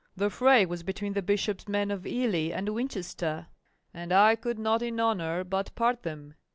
[0.17, 3.49] The fray was between the Bishops' men of Ely and Winchester;
[3.93, 6.33] and I could not in honor but part them.